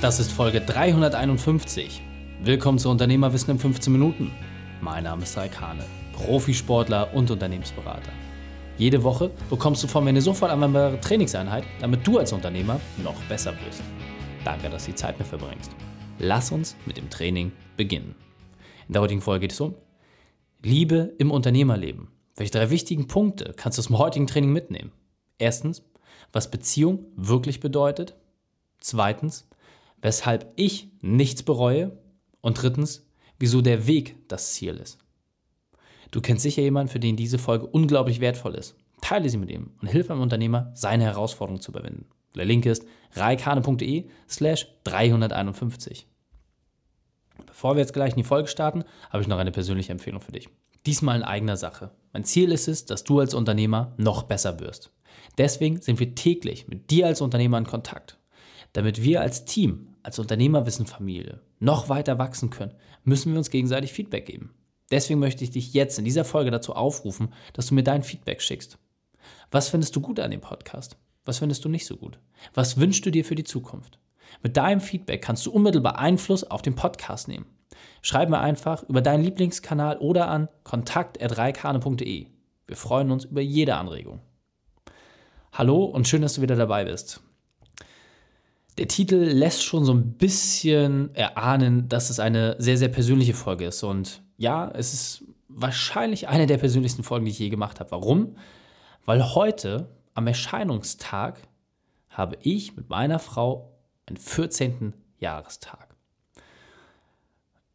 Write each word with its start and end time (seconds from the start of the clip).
Das 0.00 0.20
ist 0.20 0.30
Folge 0.30 0.60
351. 0.60 2.00
Willkommen 2.44 2.78
zu 2.78 2.88
Unternehmerwissen 2.88 3.50
in 3.50 3.58
15 3.58 3.92
Minuten. 3.92 4.30
Mein 4.80 5.02
Name 5.02 5.24
ist 5.24 5.36
Raik 5.36 5.60
Hane, 5.60 5.84
Profisportler 6.12 7.12
und 7.14 7.32
Unternehmensberater. 7.32 8.12
Jede 8.76 9.02
Woche 9.02 9.32
bekommst 9.50 9.82
du 9.82 9.88
von 9.88 10.04
mir 10.04 10.10
eine 10.10 10.22
sofort 10.22 10.52
anwendbare 10.52 11.00
Trainingseinheit, 11.00 11.64
damit 11.80 12.06
du 12.06 12.18
als 12.18 12.32
Unternehmer 12.32 12.80
noch 13.02 13.20
besser 13.24 13.52
wirst. 13.66 13.82
Danke, 14.44 14.70
dass 14.70 14.84
du 14.84 14.92
die 14.92 14.94
Zeit 14.94 15.18
mit 15.18 15.26
verbringst. 15.26 15.72
Lass 16.20 16.52
uns 16.52 16.76
mit 16.86 16.96
dem 16.96 17.10
Training 17.10 17.50
beginnen. 17.76 18.14
In 18.86 18.92
der 18.92 19.02
heutigen 19.02 19.20
Folge 19.20 19.40
geht 19.40 19.52
es 19.52 19.60
um 19.60 19.74
Liebe 20.62 21.12
im 21.18 21.32
Unternehmerleben. 21.32 22.06
Welche 22.36 22.52
drei 22.52 22.70
wichtigen 22.70 23.08
Punkte 23.08 23.52
kannst 23.56 23.78
du 23.78 23.80
aus 23.80 23.88
dem 23.88 23.98
heutigen 23.98 24.28
Training 24.28 24.52
mitnehmen? 24.52 24.92
Erstens, 25.38 25.82
was 26.32 26.52
Beziehung 26.52 27.06
wirklich 27.16 27.58
bedeutet. 27.58 28.14
Zweitens, 28.78 29.48
weshalb 30.00 30.52
ich 30.56 30.90
nichts 31.00 31.42
bereue. 31.42 31.98
Und 32.40 32.62
drittens, 32.62 33.06
wieso 33.38 33.60
der 33.60 33.86
Weg 33.86 34.16
das 34.28 34.52
Ziel 34.52 34.76
ist. 34.76 34.98
Du 36.10 36.20
kennst 36.20 36.42
sicher 36.42 36.62
jemanden, 36.62 36.90
für 36.90 37.00
den 37.00 37.16
diese 37.16 37.38
Folge 37.38 37.66
unglaublich 37.66 38.20
wertvoll 38.20 38.54
ist. 38.54 38.76
Teile 39.00 39.28
sie 39.28 39.36
mit 39.36 39.50
ihm 39.50 39.72
und 39.80 39.88
hilf 39.88 40.10
einem 40.10 40.20
Unternehmer, 40.20 40.70
seine 40.74 41.04
Herausforderungen 41.04 41.60
zu 41.60 41.70
überwinden. 41.70 42.06
Der 42.34 42.44
Link 42.44 42.66
ist 42.66 42.84
reikane.de 43.14 44.08
slash 44.28 44.68
351. 44.84 46.06
Bevor 47.46 47.74
wir 47.74 47.80
jetzt 47.80 47.92
gleich 47.92 48.10
in 48.10 48.18
die 48.18 48.24
Folge 48.24 48.48
starten, 48.48 48.84
habe 49.10 49.22
ich 49.22 49.28
noch 49.28 49.38
eine 49.38 49.52
persönliche 49.52 49.92
Empfehlung 49.92 50.20
für 50.20 50.32
dich. 50.32 50.48
Diesmal 50.86 51.16
in 51.16 51.22
eigener 51.22 51.56
Sache. 51.56 51.90
Mein 52.12 52.24
Ziel 52.24 52.52
ist 52.52 52.68
es, 52.68 52.84
dass 52.84 53.04
du 53.04 53.20
als 53.20 53.34
Unternehmer 53.34 53.94
noch 53.96 54.24
besser 54.24 54.60
wirst. 54.60 54.92
Deswegen 55.36 55.80
sind 55.80 56.00
wir 56.00 56.14
täglich 56.14 56.68
mit 56.68 56.90
dir 56.90 57.06
als 57.06 57.20
Unternehmer 57.20 57.58
in 57.58 57.66
Kontakt. 57.66 58.18
Damit 58.72 59.02
wir 59.02 59.20
als 59.20 59.44
Team, 59.44 59.94
als 60.08 60.18
Unternehmerwissenfamilie 60.18 61.42
noch 61.58 61.90
weiter 61.90 62.18
wachsen 62.18 62.48
können, 62.48 62.72
müssen 63.04 63.32
wir 63.32 63.38
uns 63.38 63.50
gegenseitig 63.50 63.92
Feedback 63.92 64.24
geben. 64.24 64.54
Deswegen 64.90 65.20
möchte 65.20 65.44
ich 65.44 65.50
dich 65.50 65.74
jetzt 65.74 65.98
in 65.98 66.06
dieser 66.06 66.24
Folge 66.24 66.50
dazu 66.50 66.74
aufrufen, 66.74 67.34
dass 67.52 67.66
du 67.66 67.74
mir 67.74 67.82
dein 67.82 68.02
Feedback 68.02 68.40
schickst. 68.40 68.78
Was 69.50 69.68
findest 69.68 69.94
du 69.94 70.00
gut 70.00 70.18
an 70.18 70.30
dem 70.30 70.40
Podcast? 70.40 70.96
Was 71.26 71.40
findest 71.40 71.62
du 71.66 71.68
nicht 71.68 71.84
so 71.84 71.98
gut? 71.98 72.18
Was 72.54 72.78
wünschst 72.78 73.04
du 73.04 73.10
dir 73.10 73.22
für 73.22 73.34
die 73.34 73.44
Zukunft? 73.44 73.98
Mit 74.42 74.56
deinem 74.56 74.80
Feedback 74.80 75.20
kannst 75.20 75.44
du 75.44 75.50
unmittelbar 75.50 75.98
Einfluss 75.98 76.42
auf 76.42 76.62
den 76.62 76.74
Podcast 76.74 77.28
nehmen. 77.28 77.44
Schreib 78.00 78.30
mir 78.30 78.40
einfach 78.40 78.84
über 78.84 79.02
deinen 79.02 79.24
Lieblingskanal 79.24 79.98
oder 79.98 80.28
an 80.28 80.48
kontakt.reikane.de. 80.64 82.28
Wir 82.66 82.76
freuen 82.76 83.10
uns 83.10 83.26
über 83.26 83.42
jede 83.42 83.76
Anregung. 83.76 84.20
Hallo 85.52 85.84
und 85.84 86.08
schön, 86.08 86.22
dass 86.22 86.34
du 86.34 86.40
wieder 86.40 86.56
dabei 86.56 86.86
bist. 86.86 87.20
Der 88.78 88.86
Titel 88.88 89.16
lässt 89.16 89.64
schon 89.64 89.84
so 89.84 89.92
ein 89.92 90.12
bisschen 90.12 91.12
erahnen, 91.14 91.88
dass 91.88 92.10
es 92.10 92.20
eine 92.20 92.54
sehr, 92.58 92.78
sehr 92.78 92.88
persönliche 92.88 93.34
Folge 93.34 93.66
ist. 93.66 93.82
Und 93.82 94.22
ja, 94.36 94.70
es 94.70 94.94
ist 94.94 95.24
wahrscheinlich 95.48 96.28
eine 96.28 96.46
der 96.46 96.58
persönlichsten 96.58 97.02
Folgen, 97.02 97.24
die 97.24 97.32
ich 97.32 97.38
je 97.40 97.48
gemacht 97.48 97.80
habe. 97.80 97.90
Warum? 97.90 98.36
Weil 99.04 99.34
heute, 99.34 99.88
am 100.14 100.28
Erscheinungstag, 100.28 101.40
habe 102.08 102.36
ich 102.42 102.76
mit 102.76 102.88
meiner 102.88 103.18
Frau 103.18 103.72
einen 104.06 104.16
14. 104.16 104.94
Jahrestag. 105.18 105.88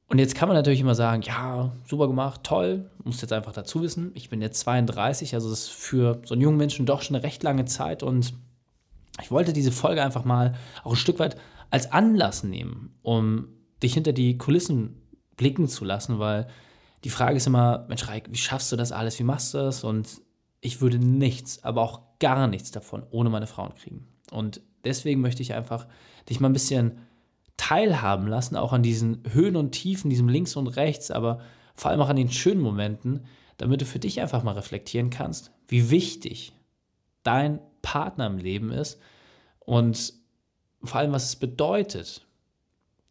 Und 0.08 0.20
jetzt 0.20 0.36
kann 0.36 0.48
man 0.48 0.56
natürlich 0.56 0.80
immer 0.80 0.96
sagen, 0.96 1.22
ja, 1.24 1.72
super 1.88 2.08
gemacht, 2.08 2.42
toll, 2.44 2.90
muss 3.04 3.22
jetzt 3.22 3.34
einfach 3.34 3.52
dazu 3.52 3.82
wissen, 3.82 4.12
ich 4.14 4.30
bin 4.30 4.42
jetzt 4.42 4.60
32, 4.60 5.34
also 5.34 5.50
das 5.50 5.64
ist 5.64 5.72
für 5.72 6.22
so 6.24 6.36
einen 6.36 6.42
jungen 6.42 6.58
Menschen 6.58 6.86
doch 6.86 7.02
schon 7.02 7.16
eine 7.16 7.24
recht 7.24 7.42
lange 7.44 7.66
Zeit 7.66 8.04
und 8.04 8.34
ich 9.22 9.32
wollte 9.32 9.54
diese 9.54 9.72
Folge 9.72 10.04
einfach 10.04 10.26
mal 10.26 10.56
auch 10.84 10.92
ein 10.92 10.98
Stück 10.98 11.20
weit 11.20 11.38
als 11.70 11.92
Anlass 11.92 12.44
nehmen, 12.44 12.96
um 13.02 13.48
dich 13.82 13.94
hinter 13.94 14.14
die 14.14 14.38
Kulissen 14.38 15.02
blicken 15.38 15.68
zu 15.68 15.86
lassen, 15.86 16.20
weil 16.20 16.48
die 17.04 17.10
Frage 17.10 17.36
ist 17.36 17.48
immer, 17.48 17.86
Mensch, 17.90 18.08
Reik, 18.08 18.26
wie 18.30 18.38
schaffst 18.38 18.72
du 18.72 18.76
das 18.76 18.92
alles, 18.92 19.20
wie 19.20 19.24
machst 19.24 19.54
du 19.54 19.58
das? 19.58 19.84
Und 19.84 20.22
ich 20.62 20.82
würde 20.82 20.98
nichts, 20.98 21.64
aber 21.64 21.82
auch 21.82 22.02
gar 22.20 22.48
nichts 22.48 22.72
davon 22.72 23.04
ohne 23.12 23.30
meine 23.30 23.48
Frauen 23.48 23.76
kriegen. 23.76 24.08
Und 24.32 24.62
deswegen 24.86 25.22
möchte 25.22 25.42
ich 25.42 25.54
einfach 25.54 25.88
dich 26.30 26.40
mal 26.40 26.50
ein 26.50 26.54
bisschen 26.54 27.00
teilhaben 27.58 28.28
lassen, 28.28 28.56
auch 28.56 28.74
an 28.74 28.84
diesen 28.84 29.24
Höhen 29.32 29.56
und 29.56 29.72
Tiefen, 29.72 30.10
diesem 30.10 30.30
Links 30.30 30.56
und 30.56 30.68
Rechts, 30.68 31.12
aber 31.12 31.40
vor 31.76 31.92
allem 31.92 32.02
auch 32.02 32.10
an 32.10 32.16
den 32.16 32.32
schönen 32.32 32.62
Momenten, 32.62 33.26
damit 33.58 33.82
du 33.82 33.86
für 33.86 34.00
dich 34.00 34.22
einfach 34.22 34.44
mal 34.44 34.54
reflektieren 34.54 35.10
kannst, 35.10 35.52
wie 35.68 35.90
wichtig 35.90 36.54
dein 37.24 37.60
Partner 37.84 38.26
im 38.26 38.40
Leben 38.40 38.72
ist 38.72 39.00
und 39.60 40.14
vor 40.84 41.00
allem, 41.00 41.12
was 41.12 41.26
es 41.26 41.36
bedeutet, 41.36 42.26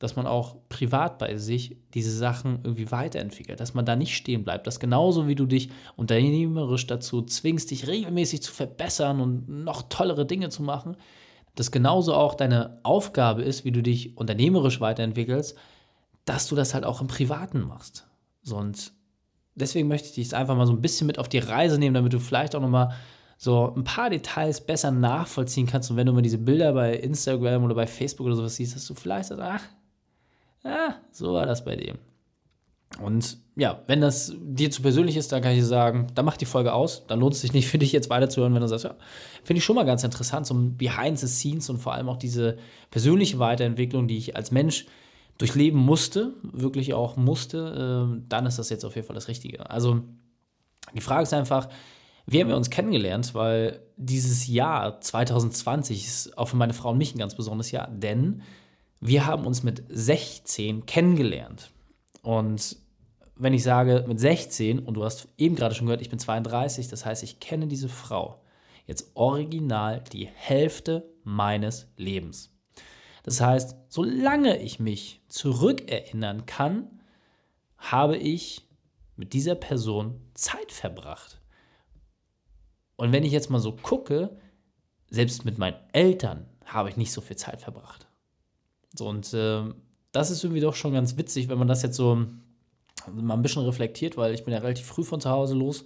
dass 0.03 0.17
man 0.17 0.27
auch 0.27 0.57
privat 0.69 1.19
bei 1.19 1.37
sich 1.37 1.77
diese 1.95 2.11
Sachen 2.11 2.59
irgendwie 2.65 2.91
weiterentwickelt, 2.91 3.61
dass 3.61 3.75
man 3.75 3.87
da 3.87 3.95
nicht 3.95 4.17
stehen 4.17 4.43
bleibt, 4.43 4.67
dass 4.67 4.81
genauso 4.81 5.29
wie 5.29 5.37
du 5.37 5.47
dich 5.47 5.71
unternehmerisch 5.95 6.89
dazu 6.89 7.23
zwingst, 7.23 7.71
dich 7.71 7.87
regelmäßig 7.87 8.43
zu 8.43 8.53
verbessern 8.53 9.21
und 9.21 9.49
noch 9.49 9.83
tollere 9.89 10.27
Dinge 10.27 10.49
zu 10.49 10.65
machen, 10.65 10.97
dass 11.55 11.71
genauso 11.71 12.15
auch 12.15 12.35
deine 12.35 12.81
Aufgabe 12.83 13.43
ist, 13.43 13.65
wie 13.65 13.71
du 13.71 13.81
dich 13.81 14.17
unternehmerisch 14.17 14.81
weiterentwickelst, 14.81 15.57
dass 16.25 16.49
du 16.49 16.57
das 16.57 16.75
halt 16.75 16.85
auch 16.85 17.01
im 17.01 17.07
Privaten 17.07 17.61
machst. 17.61 18.07
und 18.51 18.93
deswegen 19.55 19.87
möchte 19.87 20.09
ich 20.09 20.15
dich 20.15 20.35
einfach 20.35 20.57
mal 20.57 20.67
so 20.67 20.73
ein 20.73 20.81
bisschen 20.81 21.07
mit 21.07 21.19
auf 21.19 21.29
die 21.29 21.39
Reise 21.39 21.79
nehmen, 21.79 21.95
damit 21.95 22.13
du 22.13 22.19
vielleicht 22.19 22.57
auch 22.57 22.61
nochmal 22.61 22.95
so 23.43 23.75
ein 23.75 23.83
paar 23.83 24.09
Details 24.09 24.61
besser 24.61 24.93
nachvollziehen 24.93 25.67
kannst. 25.67 25.91
Und 25.91 25.97
wenn 25.97 26.07
du 26.07 26.13
mal 26.13 26.23
diese 26.23 26.39
Bilder 26.39 26.75
bei 26.75 26.95
Instagram 26.95 27.65
oder 27.65 27.75
bei 27.75 27.89
Facebook 27.89 28.27
oder 28.27 28.37
sowas 28.37 28.55
siehst, 28.55 28.77
dass 28.77 28.87
du 28.87 28.95
vielleicht 28.95 29.31
sagst, 29.31 29.43
ach, 29.43 29.63
ah, 30.63 30.95
so 31.11 31.33
war 31.33 31.45
das 31.45 31.65
bei 31.65 31.75
dem. 31.75 31.99
Und 33.01 33.39
ja, 33.57 33.83
wenn 33.89 34.01
das 34.01 34.33
dir 34.41 34.71
zu 34.71 34.81
persönlich 34.81 35.17
ist, 35.17 35.33
dann 35.33 35.43
kann 35.43 35.55
ich 35.55 35.59
dir 35.59 35.65
sagen, 35.65 36.07
dann 36.15 36.25
mach 36.25 36.37
die 36.37 36.45
Folge 36.45 36.73
aus. 36.73 37.05
Dann 37.09 37.19
lohnt 37.19 37.35
es 37.35 37.41
sich 37.41 37.53
nicht 37.53 37.67
für 37.69 37.79
dich 37.79 37.91
jetzt 37.91 38.11
weiterzuhören, 38.11 38.55
wenn 38.55 38.61
du 38.61 38.69
sagst, 38.69 38.85
ja, 38.85 38.95
finde 39.43 39.59
ich 39.59 39.65
schon 39.65 39.75
mal 39.75 39.87
ganz 39.87 40.05
interessant, 40.05 40.47
so 40.47 40.55
Behind 40.55 41.19
the 41.19 41.27
Scenes 41.27 41.69
und 41.69 41.79
vor 41.79 41.95
allem 41.95 42.09
auch 42.09 42.19
diese 42.19 42.59
persönliche 42.93 43.41
Weiterentwicklung, 43.41 44.07
die 44.07 44.19
ich 44.19 44.37
als 44.37 44.53
Mensch 44.53 44.87
durchleben 45.39 45.81
musste, 45.81 46.35
wirklich 46.45 46.95
auch 46.95 47.17
musste, 47.17 48.15
äh, 48.15 48.23
dann 48.29 48.47
ist 48.47 48.61
das 48.61 48.71
jetzt 48.71 48.85
auf 48.85 48.95
jeden 48.95 49.09
Fall 49.09 49.17
das 49.17 49.27
Richtige. 49.27 49.69
Also 49.69 50.03
die 50.95 51.01
Frage 51.01 51.25
ist 51.25 51.35
einfach, 51.35 51.69
wie 52.27 52.41
haben 52.41 52.49
wir 52.49 52.57
uns 52.57 52.71
kennengelernt? 52.71 53.35
Weil 53.35 53.81
dieses 53.97 54.47
Jahr 54.47 55.01
2020 55.01 56.05
ist 56.05 56.39
auch 56.39 56.49
für 56.49 56.57
meine 56.57 56.75
Frau 56.75 56.91
und 56.91 56.99
mich 56.99 57.15
ein 57.15 57.19
ganz 57.19 57.35
besonderes 57.35 57.71
Jahr, 57.71 57.89
denn 57.89 58.43
wir 59.01 59.27
haben 59.27 59.47
uns 59.47 59.63
mit 59.63 59.83
16 59.89 60.87
kennengelernt. 60.87 61.71
Und 62.23 62.77
wenn 63.37 63.55
ich 63.55 63.65
sage 63.65 64.05
mit 64.07 64.21
16, 64.21 64.79
und 64.79 64.95
du 64.95 65.05
hast 65.05 65.29
eben 65.39 65.57
gerade 65.57 65.75
schon 65.75 65.87
gehört, 65.87 66.03
ich 66.03 66.11
bin 66.11 66.19
32, 66.19 66.89
das 66.89 67.05
heißt, 67.05 67.23
ich 67.23 67.41
kenne 67.41 67.67
diese 67.67 67.89
Frau 67.89 68.43
jetzt 68.87 69.11
original 69.15 70.03
die 70.13 70.27
Hälfte 70.27 71.13
meines 71.25 71.89
Lebens. 71.97 72.51
Das 73.23 73.41
heißt, 73.41 73.77
solange 73.89 74.61
ich 74.61 74.81
mich 74.81 75.23
zurückerinnern 75.29 76.47
kann, 76.47 77.01
habe 77.79 78.17
ich 78.17 78.69
mit 79.17 79.33
dieser 79.33 79.55
Person 79.55 80.21
Zeit 80.35 80.73
verbracht. 80.73 81.42
Und 83.03 83.11
wenn 83.11 83.25
ich 83.25 83.33
jetzt 83.33 83.51
mal 83.51 83.59
so 83.59 83.73
gucke, 83.73 84.31
selbst 85.11 85.45
mit 85.45 85.59
meinen 85.59 85.75
Eltern 85.91 86.47
habe 86.65 86.89
ich 86.89 86.97
nicht 86.97 87.11
so 87.11 87.21
viel 87.21 87.35
Zeit 87.35 87.61
verbracht. 87.61 88.07
So, 88.97 89.09
und 89.09 89.35
äh, 89.35 89.65
das 90.13 90.31
ist 90.31 90.45
irgendwie 90.45 90.61
doch 90.61 90.77
schon 90.77 90.93
ganz 90.93 91.17
witzig, 91.17 91.49
wenn 91.49 91.59
man 91.59 91.67
das 91.67 91.83
jetzt 91.83 91.97
so 91.97 92.25
mal 93.13 93.35
ein 93.35 93.43
bisschen 93.43 93.65
reflektiert, 93.65 94.17
weil 94.17 94.33
ich 94.35 94.45
bin 94.45 94.55
ja 94.55 94.61
relativ 94.61 94.87
früh 94.87 95.03
von 95.03 95.21
zu 95.21 95.31
Hause 95.31 95.57
los. 95.57 95.85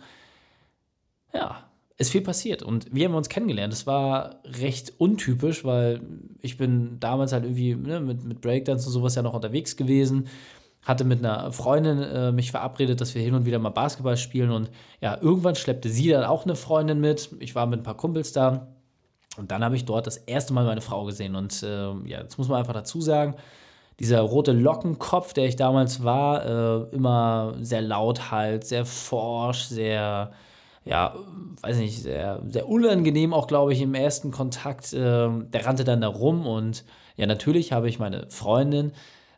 Ja, 1.32 1.70
ist 1.96 2.10
viel 2.10 2.20
passiert 2.20 2.62
und 2.62 2.94
wir 2.94 3.08
haben 3.08 3.14
uns 3.14 3.30
kennengelernt. 3.30 3.72
Das 3.72 3.86
war 3.86 4.42
recht 4.44 4.92
untypisch, 4.98 5.64
weil 5.64 6.02
ich 6.42 6.58
bin 6.58 7.00
damals 7.00 7.32
halt 7.32 7.44
irgendwie 7.44 7.76
ne, 7.76 7.98
mit, 7.98 8.24
mit 8.24 8.42
Breakdance 8.42 8.88
und 8.88 8.92
sowas 8.92 9.14
ja 9.14 9.22
noch 9.22 9.32
unterwegs 9.32 9.78
gewesen 9.78 10.28
hatte 10.86 11.04
mit 11.04 11.18
einer 11.18 11.50
Freundin 11.52 12.00
äh, 12.00 12.32
mich 12.32 12.52
verabredet, 12.52 13.00
dass 13.00 13.14
wir 13.16 13.20
hin 13.20 13.34
und 13.34 13.44
wieder 13.44 13.58
mal 13.58 13.70
Basketball 13.70 14.16
spielen 14.16 14.52
und 14.52 14.70
ja, 15.00 15.18
irgendwann 15.20 15.56
schleppte 15.56 15.88
sie 15.88 16.08
dann 16.08 16.24
auch 16.24 16.44
eine 16.44 16.54
Freundin 16.54 17.00
mit. 17.00 17.28
Ich 17.40 17.56
war 17.56 17.66
mit 17.66 17.80
ein 17.80 17.82
paar 17.82 17.96
Kumpels 17.96 18.32
da 18.32 18.68
und 19.36 19.50
dann 19.50 19.64
habe 19.64 19.74
ich 19.74 19.84
dort 19.84 20.06
das 20.06 20.16
erste 20.16 20.54
Mal 20.54 20.64
meine 20.64 20.80
Frau 20.80 21.04
gesehen 21.04 21.34
und 21.34 21.60
äh, 21.64 21.92
ja, 22.04 22.22
jetzt 22.22 22.38
muss 22.38 22.48
man 22.48 22.60
einfach 22.60 22.72
dazu 22.72 23.00
sagen, 23.00 23.34
dieser 23.98 24.20
rote 24.20 24.52
Lockenkopf, 24.52 25.32
der 25.32 25.46
ich 25.46 25.56
damals 25.56 26.04
war, 26.04 26.46
äh, 26.46 26.94
immer 26.94 27.54
sehr 27.60 27.82
laut 27.82 28.30
halt, 28.30 28.64
sehr 28.64 28.84
forsch, 28.84 29.64
sehr, 29.64 30.30
ja, 30.84 31.16
weiß 31.62 31.78
nicht, 31.78 32.00
sehr, 32.00 32.42
sehr 32.46 32.68
unangenehm 32.68 33.34
auch, 33.34 33.48
glaube 33.48 33.72
ich, 33.72 33.80
im 33.80 33.94
ersten 33.94 34.30
Kontakt. 34.30 34.92
Äh, 34.92 34.98
der 34.98 35.66
rannte 35.66 35.82
dann 35.82 36.00
da 36.02 36.08
rum 36.08 36.46
und 36.46 36.84
ja, 37.16 37.26
natürlich 37.26 37.72
habe 37.72 37.88
ich 37.88 37.98
meine 37.98 38.26
Freundin 38.28 38.92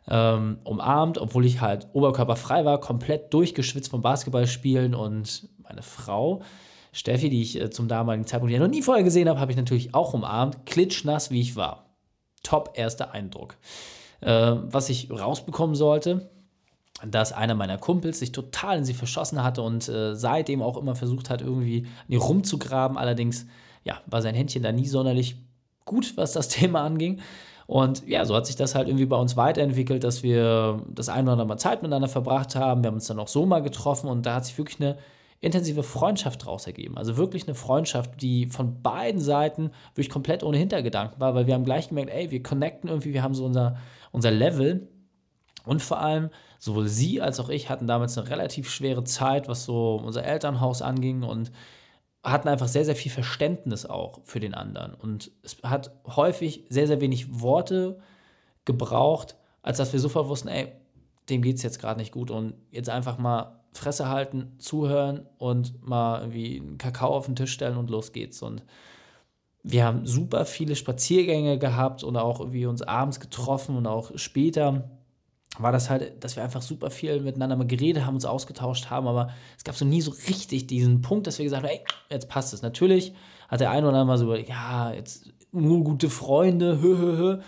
ähm, 0.09 0.59
umarmt, 0.63 1.17
obwohl 1.17 1.45
ich 1.45 1.61
halt 1.61 1.87
oberkörperfrei 1.93 2.65
war, 2.65 2.79
komplett 2.79 3.33
durchgeschwitzt 3.33 3.91
vom 3.91 4.01
Basketballspielen 4.01 4.95
und 4.95 5.47
meine 5.61 5.83
Frau, 5.83 6.41
Steffi, 6.91 7.29
die 7.29 7.41
ich 7.41 7.59
äh, 7.59 7.69
zum 7.69 7.87
damaligen 7.87 8.25
Zeitpunkt 8.25 8.51
ja 8.51 8.59
noch 8.59 8.67
nie 8.67 8.81
vorher 8.81 9.03
gesehen 9.03 9.29
habe, 9.29 9.39
habe 9.39 9.51
ich 9.51 9.57
natürlich 9.57 9.93
auch 9.93 10.13
umarmt, 10.13 10.65
klitschnass 10.65 11.29
wie 11.29 11.41
ich 11.41 11.55
war. 11.55 11.85
top 12.41 12.71
erster 12.73 13.11
Eindruck. 13.11 13.57
Äh, 14.21 14.55
was 14.63 14.89
ich 14.89 15.11
rausbekommen 15.11 15.75
sollte, 15.75 16.29
dass 17.05 17.31
einer 17.31 17.55
meiner 17.55 17.77
Kumpels 17.77 18.19
sich 18.19 18.31
total 18.31 18.79
in 18.79 18.85
sie 18.85 18.93
verschossen 18.93 19.43
hatte 19.43 19.61
und 19.61 19.87
äh, 19.87 20.15
seitdem 20.15 20.61
auch 20.61 20.77
immer 20.77 20.95
versucht 20.95 21.29
hat, 21.29 21.41
irgendwie 21.41 21.85
an 21.85 22.05
ihr 22.07 22.19
rumzugraben. 22.19 22.97
Allerdings 22.97 23.45
ja, 23.83 24.01
war 24.07 24.21
sein 24.21 24.35
Händchen 24.35 24.63
da 24.63 24.71
nie 24.71 24.87
sonderlich 24.87 25.35
gut, 25.85 26.17
was 26.17 26.33
das 26.33 26.47
Thema 26.49 26.81
anging. 26.81 27.19
Und 27.69 28.07
ja, 28.07 28.25
so 28.25 28.35
hat 28.35 28.47
sich 28.47 28.55
das 28.55 28.73
halt 28.73 28.87
irgendwie 28.87 29.05
bei 29.05 29.15
uns 29.15 29.37
weiterentwickelt, 29.37 30.03
dass 30.03 30.23
wir 30.23 30.81
das 30.89 31.07
ein 31.07 31.25
oder 31.25 31.33
andere 31.33 31.47
Mal 31.49 31.57
Zeit 31.59 31.83
miteinander 31.83 32.07
verbracht 32.07 32.55
haben. 32.55 32.81
Wir 32.81 32.87
haben 32.87 32.95
uns 32.95 33.05
dann 33.05 33.19
auch 33.19 33.27
so 33.27 33.45
mal 33.45 33.61
getroffen 33.61 34.09
und 34.09 34.25
da 34.25 34.33
hat 34.33 34.45
sich 34.47 34.57
wirklich 34.57 34.81
eine 34.81 34.97
intensive 35.39 35.83
Freundschaft 35.83 36.41
daraus 36.41 36.65
ergeben. 36.65 36.97
Also 36.97 37.15
wirklich 37.15 37.47
eine 37.47 37.53
Freundschaft, 37.53 38.23
die 38.23 38.47
von 38.47 38.81
beiden 38.81 39.21
Seiten 39.21 39.69
wirklich 39.93 40.09
komplett 40.09 40.41
ohne 40.41 40.57
Hintergedanken 40.57 41.19
war, 41.19 41.35
weil 41.35 41.45
wir 41.45 41.53
haben 41.53 41.63
gleich 41.63 41.89
gemerkt, 41.89 42.09
ey, 42.09 42.31
wir 42.31 42.41
connecten 42.41 42.89
irgendwie, 42.89 43.13
wir 43.13 43.21
haben 43.21 43.35
so 43.35 43.45
unser, 43.45 43.77
unser 44.11 44.31
Level. 44.31 44.87
Und 45.63 45.83
vor 45.83 45.99
allem, 45.99 46.31
sowohl 46.57 46.87
sie 46.87 47.21
als 47.21 47.39
auch 47.39 47.49
ich 47.49 47.69
hatten 47.69 47.85
damals 47.85 48.17
eine 48.17 48.31
relativ 48.31 48.67
schwere 48.67 49.03
Zeit, 49.03 49.47
was 49.47 49.65
so 49.65 50.01
unser 50.03 50.23
Elternhaus 50.23 50.81
anging 50.81 51.21
und 51.21 51.51
hatten 52.23 52.49
einfach 52.49 52.67
sehr, 52.67 52.85
sehr 52.85 52.95
viel 52.95 53.11
Verständnis 53.11 53.85
auch 53.85 54.19
für 54.23 54.39
den 54.39 54.53
anderen. 54.53 54.93
Und 54.93 55.31
es 55.43 55.57
hat 55.63 55.91
häufig 56.05 56.65
sehr, 56.69 56.87
sehr 56.87 57.01
wenig 57.01 57.41
Worte 57.41 57.99
gebraucht, 58.65 59.35
als 59.61 59.77
dass 59.77 59.93
wir 59.93 59.99
sofort 59.99 60.27
wussten, 60.27 60.49
ey, 60.49 60.73
dem 61.29 61.41
geht 61.41 61.57
es 61.57 61.63
jetzt 61.63 61.79
gerade 61.79 61.99
nicht 61.99 62.11
gut 62.11 62.31
und 62.31 62.55
jetzt 62.71 62.89
einfach 62.89 63.17
mal 63.17 63.59
Fresse 63.71 64.09
halten, 64.09 64.55
zuhören 64.57 65.27
und 65.37 65.85
mal 65.87 66.21
irgendwie 66.21 66.59
einen 66.59 66.77
Kakao 66.77 67.15
auf 67.15 67.25
den 67.27 67.35
Tisch 67.35 67.53
stellen 67.53 67.77
und 67.77 67.89
los 67.89 68.11
geht's. 68.11 68.41
Und 68.41 68.63
wir 69.63 69.85
haben 69.85 70.05
super 70.05 70.45
viele 70.45 70.75
Spaziergänge 70.75 71.59
gehabt 71.59 72.03
und 72.03 72.17
auch 72.17 72.39
irgendwie 72.39 72.65
uns 72.65 72.81
abends 72.81 73.19
getroffen 73.19 73.77
und 73.77 73.87
auch 73.87 74.11
später 74.15 74.89
war 75.57 75.71
das 75.71 75.89
halt, 75.89 76.23
dass 76.23 76.35
wir 76.35 76.43
einfach 76.43 76.61
super 76.61 76.91
viel 76.91 77.19
miteinander 77.21 77.55
mal 77.55 77.67
geredet 77.67 78.05
haben, 78.05 78.15
uns 78.15 78.25
ausgetauscht 78.25 78.89
haben, 78.89 79.07
aber 79.07 79.31
es 79.57 79.63
gab 79.63 79.75
so 79.75 79.85
nie 79.85 80.01
so 80.01 80.11
richtig 80.27 80.67
diesen 80.67 81.01
Punkt, 81.01 81.27
dass 81.27 81.37
wir 81.39 81.45
gesagt 81.45 81.63
haben, 81.63 81.71
ey, 81.71 81.81
jetzt 82.09 82.29
passt 82.29 82.53
es. 82.53 82.61
Natürlich 82.61 83.13
hat 83.47 83.59
der 83.59 83.71
eine 83.71 83.87
oder 83.87 83.97
andere 83.99 84.05
mal 84.05 84.17
so, 84.17 84.35
ja, 84.35 84.93
jetzt 84.93 85.33
nur 85.51 85.83
gute 85.83 86.09
Freunde, 86.09 86.81
hö, 86.81 86.97
hö, 86.97 87.17
hö. 87.17 87.41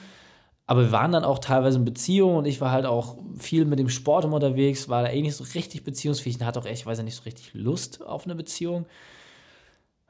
Aber 0.66 0.84
wir 0.84 0.92
waren 0.92 1.12
dann 1.12 1.26
auch 1.26 1.40
teilweise 1.40 1.78
in 1.78 1.86
Beziehungen 1.86 2.38
und 2.38 2.46
ich 2.46 2.62
war 2.62 2.72
halt 2.72 2.86
auch 2.86 3.18
viel 3.38 3.66
mit 3.66 3.78
dem 3.78 3.90
Sport 3.90 4.26
unterwegs, 4.26 4.90
war 4.90 5.04
da 5.04 5.10
eh 5.10 5.22
nicht 5.22 5.36
so 5.36 5.44
richtig 5.44 5.84
beziehungsfähig 5.84 6.40
und 6.40 6.46
hatte 6.46 6.60
auch 6.60 6.66
echt, 6.66 6.82
ich 6.82 6.86
weiß 6.86 7.02
nicht 7.04 7.16
so 7.16 7.24
richtig 7.24 7.54
Lust 7.54 8.02
auf 8.02 8.26
eine 8.26 8.36
Beziehung. 8.36 8.86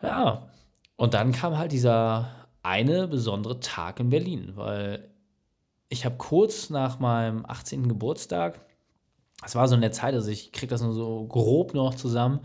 Ja, 0.01 0.49
und 0.95 1.13
dann 1.13 1.31
kam 1.31 1.57
halt 1.57 1.71
dieser 1.71 2.29
eine 2.63 3.07
besondere 3.07 3.59
Tag 3.59 3.99
in 3.99 4.09
Berlin, 4.09 4.51
weil 4.55 5.09
ich 5.91 6.05
habe 6.05 6.15
kurz 6.17 6.69
nach 6.69 6.99
meinem 6.99 7.45
18. 7.45 7.89
Geburtstag, 7.89 8.61
das 9.41 9.55
war 9.55 9.67
so 9.67 9.75
in 9.75 9.81
der 9.81 9.91
Zeit, 9.91 10.13
also 10.13 10.31
ich 10.31 10.53
kriege 10.53 10.69
das 10.69 10.81
nur 10.81 10.93
so 10.93 11.25
grob 11.25 11.73
noch 11.73 11.95
zusammen, 11.95 12.39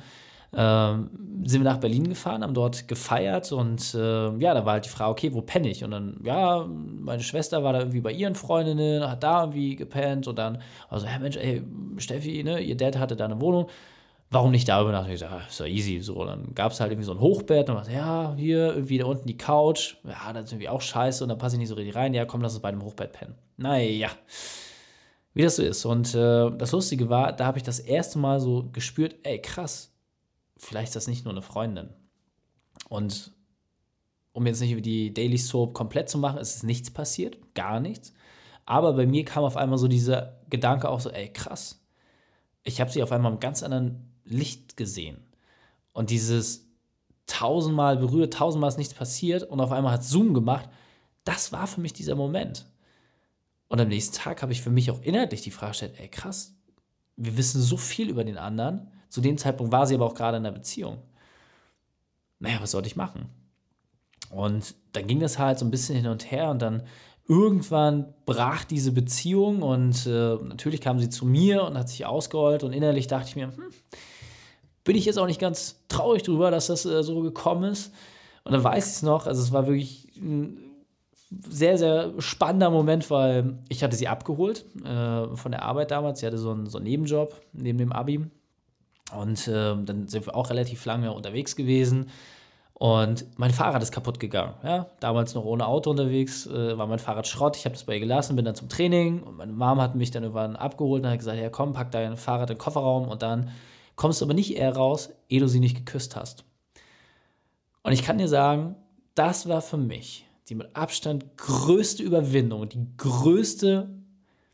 ähm, 0.52 1.10
sind 1.44 1.62
wir 1.62 1.70
nach 1.70 1.78
Berlin 1.78 2.08
gefahren, 2.08 2.42
haben 2.42 2.54
dort 2.54 2.88
gefeiert 2.88 3.52
und 3.52 3.94
äh, 3.94 4.36
ja, 4.38 4.52
da 4.52 4.64
war 4.64 4.74
halt 4.74 4.86
die 4.86 4.90
Frage, 4.90 5.10
okay, 5.12 5.32
wo 5.32 5.42
penne 5.42 5.68
ich? 5.68 5.84
Und 5.84 5.92
dann, 5.92 6.20
ja, 6.24 6.66
meine 6.66 7.22
Schwester 7.22 7.62
war 7.62 7.72
da 7.72 7.80
irgendwie 7.80 8.00
bei 8.00 8.12
ihren 8.12 8.34
Freundinnen, 8.34 9.08
hat 9.08 9.22
da 9.22 9.42
irgendwie 9.42 9.76
gepennt 9.76 10.26
und 10.26 10.38
dann, 10.38 10.60
also, 10.88 11.06
hey 11.06 11.20
Mensch, 11.20 11.36
ey, 11.36 11.62
Steffi, 11.98 12.42
ne, 12.42 12.58
ihr 12.60 12.76
Dad 12.76 12.98
hatte 12.98 13.14
da 13.14 13.26
eine 13.26 13.40
Wohnung, 13.40 13.68
warum 14.30 14.50
nicht 14.50 14.68
da 14.68 14.80
übernachten? 14.80 15.10
Ich 15.10 15.22
ist 15.22 15.60
doch 15.60 15.66
easy. 15.66 16.00
So, 16.00 16.24
dann 16.24 16.54
gab 16.54 16.72
es 16.72 16.80
halt 16.80 16.90
irgendwie 16.90 17.06
so 17.06 17.12
ein 17.12 17.20
Hochbett 17.20 17.70
und 17.70 17.76
was, 17.76 17.90
ja, 17.90 18.34
hier 18.36 18.74
irgendwie 18.74 18.98
da 18.98 19.06
unten 19.06 19.26
die 19.26 19.36
Couch, 19.36 19.96
ja, 20.04 20.32
das 20.32 20.46
ist 20.46 20.52
irgendwie 20.52 20.68
auch 20.68 20.80
scheiße 20.80 21.24
und 21.24 21.28
da 21.28 21.36
passe 21.36 21.56
ich 21.56 21.60
nicht 21.60 21.68
so 21.68 21.74
richtig 21.74 21.94
rein, 21.94 22.14
ja, 22.14 22.24
komm, 22.24 22.42
lass 22.42 22.54
uns 22.54 22.62
bei 22.62 22.70
dem 22.70 22.82
Hochbett 22.82 23.12
pennen. 23.12 23.34
Naja, 23.56 24.10
wie 25.34 25.42
das 25.42 25.56
so 25.56 25.62
ist. 25.62 25.84
Und 25.84 26.14
äh, 26.14 26.50
das 26.56 26.72
Lustige 26.72 27.08
war, 27.08 27.32
da 27.32 27.46
habe 27.46 27.58
ich 27.58 27.64
das 27.64 27.78
erste 27.78 28.18
Mal 28.18 28.40
so 28.40 28.68
gespürt, 28.72 29.16
ey, 29.22 29.40
krass, 29.40 29.92
vielleicht 30.56 30.88
ist 30.88 30.96
das 30.96 31.08
nicht 31.08 31.24
nur 31.24 31.32
eine 31.34 31.42
Freundin. 31.42 31.90
Und 32.88 33.32
um 34.32 34.46
jetzt 34.46 34.60
nicht 34.60 34.84
die 34.84 35.14
Daily 35.14 35.38
Soap 35.38 35.72
komplett 35.72 36.10
zu 36.10 36.18
machen, 36.18 36.38
ist 36.38 36.62
nichts 36.62 36.90
passiert, 36.90 37.38
gar 37.54 37.80
nichts. 37.80 38.12
Aber 38.66 38.92
bei 38.94 39.06
mir 39.06 39.24
kam 39.24 39.44
auf 39.44 39.56
einmal 39.56 39.78
so 39.78 39.88
dieser 39.88 40.40
Gedanke 40.50 40.88
auch 40.88 41.00
so, 41.00 41.10
ey, 41.10 41.32
krass. 41.32 41.80
Ich 42.64 42.80
habe 42.80 42.90
sie 42.90 43.02
auf 43.02 43.12
einmal 43.12 43.32
im 43.32 43.40
ganz 43.40 43.62
anderen 43.62 44.15
Licht 44.26 44.76
gesehen. 44.76 45.18
Und 45.92 46.10
dieses 46.10 46.66
tausendmal 47.26 47.96
berührt, 47.96 48.34
tausendmal 48.34 48.68
ist 48.68 48.78
nichts 48.78 48.94
passiert 48.94 49.42
und 49.42 49.60
auf 49.60 49.72
einmal 49.72 49.92
hat 49.92 50.04
Zoom 50.04 50.34
gemacht. 50.34 50.68
Das 51.24 51.52
war 51.52 51.66
für 51.66 51.80
mich 51.80 51.92
dieser 51.92 52.14
Moment. 52.14 52.66
Und 53.68 53.80
am 53.80 53.88
nächsten 53.88 54.14
Tag 54.14 54.42
habe 54.42 54.52
ich 54.52 54.62
für 54.62 54.70
mich 54.70 54.90
auch 54.90 55.00
inhaltlich 55.02 55.42
die 55.42 55.50
Frage 55.50 55.72
gestellt, 55.72 55.94
ey 55.98 56.08
krass, 56.08 56.54
wir 57.16 57.36
wissen 57.36 57.60
so 57.62 57.76
viel 57.76 58.08
über 58.10 58.22
den 58.22 58.38
anderen 58.38 58.92
zu 59.08 59.20
dem 59.20 59.38
Zeitpunkt 59.38 59.72
war 59.72 59.86
sie 59.86 59.94
aber 59.94 60.06
auch 60.06 60.14
gerade 60.14 60.36
in 60.36 60.44
einer 60.44 60.54
Beziehung. 60.54 60.98
Naja, 62.38 62.58
was 62.60 62.72
sollte 62.72 62.88
ich 62.88 62.96
machen? 62.96 63.30
Und 64.30 64.74
dann 64.92 65.06
ging 65.06 65.20
das 65.20 65.38
halt 65.38 65.58
so 65.58 65.64
ein 65.64 65.70
bisschen 65.70 65.96
hin 65.96 66.08
und 66.08 66.30
her 66.30 66.50
und 66.50 66.60
dann 66.60 66.82
irgendwann 67.28 68.12
brach 68.24 68.64
diese 68.64 68.92
Beziehung 68.92 69.62
und 69.62 70.06
äh, 70.06 70.34
natürlich 70.34 70.80
kam 70.80 71.00
sie 71.00 71.08
zu 71.08 71.24
mir 71.24 71.64
und 71.64 71.78
hat 71.78 71.88
sich 71.88 72.04
ausgeholt 72.04 72.62
und 72.62 72.72
innerlich 72.72 73.06
dachte 73.06 73.28
ich 73.28 73.36
mir, 73.36 73.46
hm, 73.46 73.70
bin 74.86 74.96
ich 74.96 75.04
jetzt 75.04 75.18
auch 75.18 75.26
nicht 75.26 75.40
ganz 75.40 75.84
traurig 75.88 76.22
drüber, 76.22 76.50
dass 76.50 76.68
das 76.68 76.86
äh, 76.86 77.02
so 77.02 77.20
gekommen 77.20 77.64
ist. 77.72 77.92
Und 78.44 78.52
dann 78.52 78.64
weiß 78.64 78.86
ich 78.86 78.92
es 78.92 79.02
noch, 79.02 79.26
also 79.26 79.42
es 79.42 79.52
war 79.52 79.66
wirklich 79.66 80.08
ein 80.16 80.58
sehr, 81.50 81.76
sehr 81.76 82.12
spannender 82.18 82.70
Moment, 82.70 83.10
weil 83.10 83.58
ich 83.68 83.82
hatte 83.82 83.96
sie 83.96 84.06
abgeholt 84.08 84.64
äh, 84.84 85.36
von 85.36 85.50
der 85.50 85.62
Arbeit 85.62 85.90
damals. 85.90 86.20
Sie 86.20 86.26
hatte 86.26 86.38
so 86.38 86.52
einen, 86.52 86.66
so 86.66 86.78
einen 86.78 86.86
Nebenjob 86.86 87.34
neben 87.52 87.78
dem 87.78 87.92
Abi 87.92 88.24
und 89.12 89.48
äh, 89.48 89.74
dann 89.84 90.06
sind 90.06 90.26
wir 90.26 90.36
auch 90.36 90.50
relativ 90.50 90.84
lange 90.84 91.12
unterwegs 91.12 91.56
gewesen. 91.56 92.08
Und 92.74 93.26
mein 93.38 93.52
Fahrrad 93.52 93.82
ist 93.82 93.90
kaputt 93.90 94.20
gegangen. 94.20 94.54
Ja? 94.62 94.86
Damals 95.00 95.34
noch 95.34 95.44
ohne 95.44 95.66
Auto 95.66 95.90
unterwegs, 95.90 96.46
äh, 96.46 96.78
war 96.78 96.86
mein 96.86 96.98
Fahrrad 97.00 97.26
Schrott. 97.26 97.56
Ich 97.56 97.64
habe 97.64 97.74
das 97.74 97.84
bei 97.84 97.94
ihr 97.94 98.00
gelassen, 98.00 98.36
bin 98.36 98.44
dann 98.44 98.54
zum 98.54 98.68
Training 98.68 99.22
und 99.22 99.38
meine 99.38 99.52
Mom 99.52 99.80
hat 99.80 99.96
mich 99.96 100.12
dann 100.12 100.22
irgendwann 100.22 100.54
abgeholt 100.54 101.02
und 101.02 101.10
hat 101.10 101.18
gesagt: 101.18 101.38
Ja, 101.38 101.48
komm, 101.48 101.72
pack 101.72 101.90
dein 101.90 102.16
Fahrrad 102.16 102.50
in 102.50 102.56
den 102.56 102.60
Kofferraum 102.60 103.08
und 103.08 103.22
dann 103.22 103.50
kommst 103.96 104.20
du 104.20 104.24
aber 104.24 104.34
nicht 104.34 104.56
eher 104.56 104.74
raus, 104.74 105.10
ehe 105.28 105.40
du 105.40 105.48
sie 105.48 105.60
nicht 105.60 105.76
geküsst 105.76 106.16
hast. 106.16 106.44
Und 107.82 107.92
ich 107.92 108.02
kann 108.02 108.18
dir 108.18 108.28
sagen, 108.28 108.76
das 109.14 109.48
war 109.48 109.62
für 109.62 109.78
mich 109.78 110.22
die 110.48 110.54
mit 110.54 110.76
Abstand 110.76 111.36
größte 111.36 112.04
Überwindung, 112.04 112.68
die 112.68 112.86
größte 112.96 113.90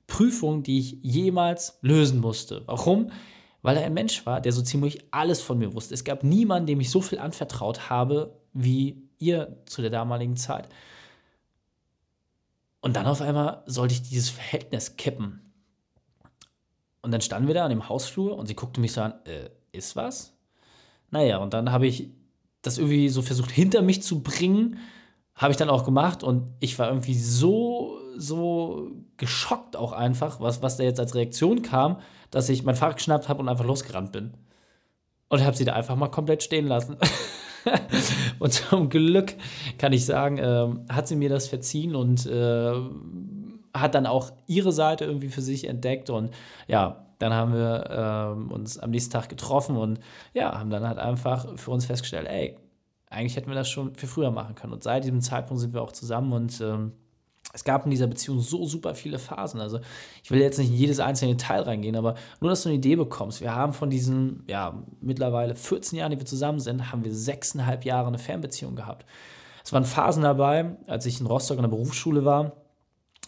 Prüfung, 0.06 0.62
die 0.62 0.78
ich 0.78 0.99
jemals 1.02 1.78
lösen 1.82 2.20
musste. 2.20 2.62
Warum? 2.64 3.11
weil 3.62 3.76
er 3.76 3.87
ein 3.87 3.94
Mensch 3.94 4.26
war, 4.26 4.40
der 4.40 4.52
so 4.52 4.61
ziemlich 4.61 5.06
alles 5.12 5.40
von 5.40 5.58
mir 5.58 5.72
wusste. 5.72 5.94
Es 5.94 6.04
gab 6.04 6.25
niemanden, 6.25 6.66
dem 6.66 6.80
ich 6.80 6.90
so 6.90 7.00
viel 7.00 7.18
anvertraut 7.18 7.88
habe 7.88 8.37
wie 8.52 9.08
ihr 9.18 9.56
zu 9.66 9.80
der 9.80 9.90
damaligen 9.90 10.37
Zeit. 10.37 10.68
Und 12.80 12.96
dann 12.96 13.06
auf 13.06 13.22
einmal 13.22 13.62
sollte 13.66 13.94
ich 13.94 14.02
dieses 14.02 14.30
Verhältnis 14.30 14.96
kippen. 14.96 15.51
Und 17.02 17.11
dann 17.11 17.21
standen 17.21 17.49
wir 17.49 17.54
da 17.54 17.64
an 17.64 17.71
dem 17.71 17.88
Hausflur 17.88 18.38
und 18.38 18.47
sie 18.47 18.54
guckte 18.54 18.80
mich 18.80 18.92
so 18.92 19.02
an, 19.02 19.14
äh, 19.25 19.50
ist 19.73 19.97
was? 19.97 20.32
Naja, 21.11 21.38
und 21.38 21.52
dann 21.52 21.73
habe 21.73 21.87
ich 21.87 22.11
das 22.62 22.78
irgendwie 22.78 23.09
so 23.09 23.23
versucht 23.23 23.50
hinter 23.50 23.82
mich 23.82 24.02
zu 24.02 24.23
bringen, 24.23 24.78
habe 25.35 25.50
ich 25.50 25.56
dann 25.56 25.68
auch 25.68 25.85
gemacht 25.85 26.23
und 26.23 26.54
ich 26.61 26.78
war 26.78 26.88
irgendwie 26.88 27.14
so, 27.14 27.99
so 28.16 28.90
geschockt 29.16 29.76
auch 29.76 29.92
einfach, 29.92 30.40
was, 30.40 30.62
was 30.62 30.76
da 30.76 30.85
jetzt 30.85 31.00
als 31.00 31.14
Reaktion 31.14 31.62
kam, 31.62 31.99
dass 32.30 32.49
ich 32.49 32.62
mein 32.62 32.76
Fahrrad 32.76 32.97
geschnappt 32.97 33.28
habe 33.28 33.40
und 33.40 33.49
einfach 33.49 33.64
losgerannt 33.64 34.12
bin. 34.12 34.35
Und 35.28 35.44
habe 35.44 35.56
sie 35.56 35.64
da 35.64 35.73
einfach 35.73 35.97
mal 35.97 36.09
komplett 36.09 36.42
stehen 36.42 36.66
lassen. 36.66 36.97
und 38.38 38.52
zum 38.52 38.90
Glück 38.90 39.35
kann 39.78 39.92
ich 39.92 40.04
sagen, 40.04 40.38
äh, 40.38 40.68
hat 40.92 41.09
sie 41.09 41.16
mir 41.16 41.30
das 41.30 41.49
verziehen 41.49 41.97
und 41.97 42.26
äh, 42.26 42.75
hat 43.75 43.95
dann 43.95 44.07
auch 44.07 44.33
ihre 44.47 44.73
Seite 44.73 45.05
irgendwie 45.05 45.29
für 45.29 45.43
sich 45.43 45.69
entdeckt. 45.69 46.11
Und 46.11 46.33
ja, 46.69 47.07
dann 47.19 47.33
haben 47.33 47.55
wir 47.55 48.37
äh, 48.50 48.52
uns 48.52 48.79
am 48.79 48.91
nächsten 48.91 49.12
Tag 49.12 49.29
getroffen 49.29 49.76
und 49.76 50.00
ja, 50.35 50.59
haben 50.59 50.71
dann 50.71 50.87
halt 50.87 50.99
einfach 50.99 51.47
für 51.57 51.71
uns 51.71 51.87
festgestellt, 51.87 52.26
ey, 52.29 52.57
eigentlich 53.11 53.37
hätten 53.37 53.49
wir 53.49 53.55
das 53.55 53.69
schon 53.69 53.95
viel 53.95 54.09
früher 54.09 54.31
machen 54.31 54.55
können. 54.55 54.73
Und 54.73 54.83
seit 54.83 55.05
diesem 55.05 55.21
Zeitpunkt 55.21 55.61
sind 55.61 55.75
wir 55.75 55.83
auch 55.83 55.93
zusammen 55.93 56.33
und 56.33 56.61
ähm, 56.61 56.93
es 57.52 57.64
gab 57.64 57.85
in 57.85 57.91
dieser 57.91 58.07
Beziehung 58.07 58.41
so 58.41 58.64
super 58.67 58.95
viele 58.95 59.19
Phasen. 59.19 59.61
Also 59.61 59.81
ich 60.23 60.31
will 60.31 60.41
jetzt 60.41 60.59
nicht 60.59 60.71
in 60.71 60.76
jedes 60.76 61.00
einzelne 61.00 61.33
Detail 61.33 61.62
reingehen, 61.62 61.97
aber 61.97 62.14
nur, 62.41 62.50
dass 62.50 62.62
du 62.62 62.71
eine 62.71 62.79
Idee 62.79 62.97
bekommst. 62.97 63.41
Wir 63.41 63.55
haben 63.55 63.73
von 63.75 63.91
diesen, 63.91 64.45
ja, 64.49 64.83
mittlerweile 65.00 65.55
14 65.55 65.99
Jahren, 65.99 66.12
die 66.12 66.19
wir 66.19 66.25
zusammen 66.25 66.61
sind, 66.61 66.91
haben 66.91 67.05
wir 67.05 67.14
sechseinhalb 67.14 67.85
Jahre 67.85 68.09
eine 68.09 68.19
Fernbeziehung 68.19 68.75
gehabt. 68.75 69.05
Es 69.64 69.73
waren 69.73 69.85
Phasen 69.85 70.23
dabei, 70.23 70.76
als 70.87 71.05
ich 71.07 71.21
in 71.21 71.26
Rostock 71.26 71.59
in 71.59 71.62
der 71.62 71.69
Berufsschule 71.69 72.25
war, 72.25 72.52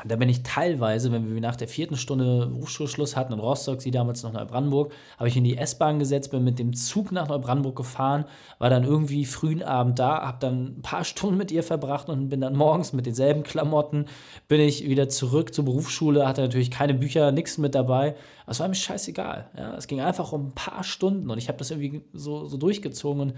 da 0.03 0.17
bin 0.17 0.29
ich 0.29 0.43
teilweise, 0.43 1.13
wenn 1.13 1.33
wir 1.33 1.41
nach 1.41 1.55
der 1.55 1.69
vierten 1.69 1.97
Stunde 1.97 2.49
Berufsschulschluss 2.49 3.15
hatten 3.15 3.33
in 3.33 3.39
Rostock, 3.39 3.81
sie 3.81 3.93
damals 3.93 4.25
noch 4.25 4.33
Neubrandenburg, 4.33 4.93
habe 5.19 5.29
ich 5.29 5.37
in 5.37 5.45
die 5.45 5.57
S-Bahn 5.57 6.01
gesetzt, 6.01 6.33
bin 6.33 6.43
mit 6.43 6.59
dem 6.59 6.75
Zug 6.75 7.13
nach 7.13 7.29
Neubrandenburg 7.29 7.77
gefahren, 7.77 8.25
war 8.59 8.71
dann 8.71 8.83
irgendwie 8.83 9.25
frühen 9.25 9.63
Abend 9.63 10.01
da, 10.01 10.23
habe 10.23 10.39
dann 10.41 10.79
ein 10.79 10.83
paar 10.83 11.05
Stunden 11.05 11.37
mit 11.37 11.53
ihr 11.53 11.63
verbracht 11.63 12.09
und 12.09 12.29
bin 12.29 12.41
dann 12.41 12.57
morgens 12.57 12.93
mit 12.93 13.07
denselben 13.07 13.45
Klamotten, 13.45 14.07
bin 14.49 14.61
ich 14.61 14.89
wieder 14.89 15.09
zurück 15.09 15.55
zur 15.55 15.65
Berufsschule, 15.65 16.27
hatte 16.27 16.43
natürlich 16.43 16.73
keine 16.73 16.95
Bücher, 16.95 17.31
nichts 17.31 17.57
mit 17.57 17.77
dabei. 17.77 18.17
Es 18.49 18.59
war 18.59 18.67
mir 18.67 18.75
scheißegal. 18.75 19.49
Ja? 19.57 19.77
Es 19.77 19.87
ging 19.87 20.01
einfach 20.01 20.33
um 20.33 20.49
ein 20.49 20.55
paar 20.57 20.83
Stunden 20.83 21.31
und 21.31 21.39
ich 21.39 21.47
habe 21.47 21.59
das 21.59 21.71
irgendwie 21.71 22.03
so, 22.13 22.47
so 22.47 22.57
durchgezogen 22.57 23.23
und 23.23 23.35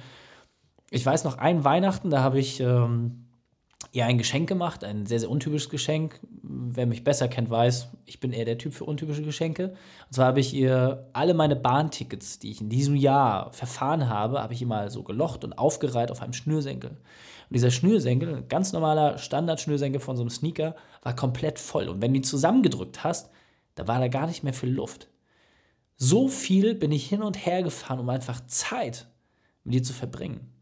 ich 0.91 1.05
weiß 1.05 1.25
noch, 1.25 1.37
ein 1.37 1.65
Weihnachten, 1.65 2.09
da 2.09 2.23
habe 2.23 2.39
ich... 2.39 2.61
Ähm, 2.61 3.26
ihr 3.93 4.05
ein 4.07 4.19
Geschenk 4.19 4.49
gemacht, 4.49 4.85
ein 4.85 5.07
sehr, 5.07 5.21
sehr 5.21 5.31
untypisches 5.31 5.71
Geschenk. 5.71 6.21
Wer 6.43 6.87
mich 6.87 7.05
besser 7.05 7.29
kennt, 7.29 7.51
weiß, 7.51 7.89
ich 8.05 8.21
bin 8.21 8.33
eher 8.33 8.45
der 8.45 8.59
Typ 8.59 8.75
für 8.75 8.85
untypische 8.85 9.23
Geschenke. 9.23 9.71
Und 10.07 10.15
zwar 10.15 10.27
habe 10.27 10.41
ich 10.41 10.55
ihr 10.55 11.09
alle 11.13 11.35
meine 11.35 11.57
Bahntickets, 11.57 12.39
die 12.39 12.51
ich 12.51 12.61
in 12.61 12.69
diesem 12.69 12.97
Jahr 12.97 13.53
verfahren 13.53 14.09
habe, 14.09 14.43
habe 14.43 14.55
ich 14.55 14.61
ihr 14.61 14.67
mal 14.67 14.91
so 14.91 15.03
gelocht 15.03 15.45
und 15.45 15.55
aufgereiht 15.55 16.11
auf 16.11 16.23
einem 16.23 16.33
Schnürsenkel. 16.33 16.91
Und 16.91 17.55
dieser 17.55 17.71
Schnürsenkel, 17.71 18.35
ein 18.35 18.49
ganz 18.49 18.73
normaler 18.73 19.19
Standard-Schnürsenkel 19.19 20.01
von 20.01 20.17
so 20.17 20.23
einem 20.23 20.31
Sneaker, 20.31 20.75
war 21.03 21.15
komplett 21.15 21.59
voll. 21.59 21.89
Und 21.89 22.03
wenn 22.03 22.13
du 22.13 22.19
ihn 22.19 22.25
zusammengedrückt 22.25 23.05
hast, 23.05 23.31
da 23.75 23.87
war 23.87 24.01
da 24.01 24.09
gar 24.09 24.27
nicht 24.27 24.43
mehr 24.43 24.55
viel 24.55 24.71
Luft. 24.71 25.09
So 25.97 26.29
viel 26.29 26.75
bin 26.75 26.93
ich 26.93 27.09
hin 27.09 27.23
und 27.23 27.47
her 27.47 27.63
gefahren, 27.63 28.01
um 28.01 28.09
einfach 28.09 28.45
Zeit 28.47 29.07
mit 29.65 29.75
dir 29.75 29.83
zu 29.83 29.93
verbringen. 29.93 30.53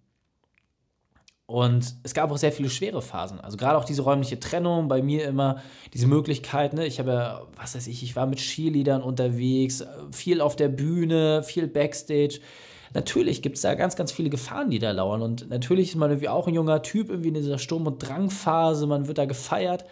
Und 1.47 1.97
es 2.03 2.15
gab 2.15 2.31
auch 2.31 2.39
sehr 2.39 2.53
viele 2.53 2.71
schwere 2.71 3.03
Phasen. 3.03 3.39
Also 3.41 3.59
gerade 3.59 3.77
auch 3.77 3.85
diese 3.85 4.03
räumliche 4.03 4.41
Trennung, 4.41 4.89
bei 4.89 5.03
mir 5.03 5.27
immer 5.27 5.63
diese 5.93 6.07
Möglichkeit, 6.07 6.73
ne? 6.73 6.87
ich 6.87 6.99
habe 6.99 7.11
ja, 7.11 7.43
was 7.57 7.75
weiß 7.75 7.87
ich, 7.87 8.03
ich 8.03 8.17
war 8.17 8.27
mit 8.27 8.39
Cheerleadern 8.39 9.03
unterwegs, 9.03 9.85
viel 10.11 10.41
auf 10.41 10.57
der 10.57 10.69
Bühne, 10.69 11.43
viel 11.43 11.67
Backstage. 11.67 12.41
Natürlich 12.95 13.43
gibt 13.43 13.57
es 13.57 13.63
da 13.63 13.75
ganz, 13.75 13.95
ganz 13.95 14.11
viele 14.11 14.31
Gefahren, 14.31 14.71
die 14.71 14.79
da 14.79 14.93
lauern. 14.93 15.21
Und 15.21 15.51
natürlich 15.51 15.91
ist 15.91 15.97
man 15.97 16.11
irgendwie 16.11 16.31
auch 16.31 16.47
ein 16.47 16.55
junger 16.55 16.81
Typ, 16.81 17.11
irgendwie 17.11 17.29
in 17.29 17.35
dieser 17.35 17.59
Sturm- 17.59 17.87
und 17.87 17.99
Drangphase, 17.99 18.87
man 18.87 19.07
wird 19.07 19.19
da 19.19 19.27
gefeiert. 19.27 19.85